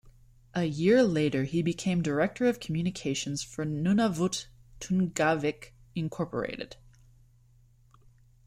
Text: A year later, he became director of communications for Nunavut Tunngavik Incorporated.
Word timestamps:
A 0.55 0.63
year 0.63 1.03
later, 1.03 1.43
he 1.43 1.61
became 1.61 2.01
director 2.01 2.47
of 2.47 2.59
communications 2.59 3.43
for 3.43 3.65
Nunavut 3.65 4.47
Tunngavik 4.79 5.73
Incorporated. 5.93 6.75